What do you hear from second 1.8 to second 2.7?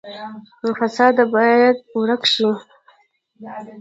ورک شي